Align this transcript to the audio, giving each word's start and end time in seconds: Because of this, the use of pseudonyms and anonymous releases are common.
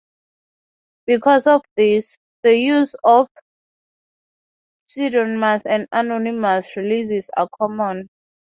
Because 1.05 1.45
of 1.45 1.61
this, 1.77 2.17
the 2.41 2.55
use 2.57 2.95
of 3.03 3.29
pseudonyms 4.87 5.61
and 5.67 5.87
anonymous 5.91 6.75
releases 6.75 7.29
are 7.37 7.47
common. 7.61 8.09